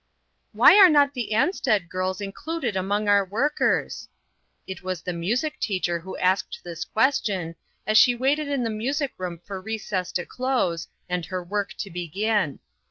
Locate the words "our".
3.07-3.23